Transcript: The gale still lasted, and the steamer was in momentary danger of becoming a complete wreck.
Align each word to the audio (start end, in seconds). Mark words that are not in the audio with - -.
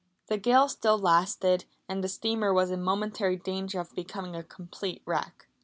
The 0.29 0.37
gale 0.39 0.67
still 0.67 0.97
lasted, 0.97 1.65
and 1.87 2.03
the 2.03 2.07
steamer 2.07 2.51
was 2.51 2.71
in 2.71 2.81
momentary 2.81 3.37
danger 3.37 3.79
of 3.79 3.93
becoming 3.93 4.35
a 4.35 4.41
complete 4.41 5.03
wreck. 5.05 5.45